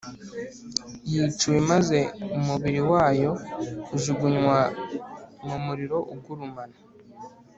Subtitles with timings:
[1.11, 1.97] yiciwe maze
[2.37, 3.31] umubiri wayo
[3.95, 4.57] ujugunywa
[5.47, 6.77] mu muriro ugurumana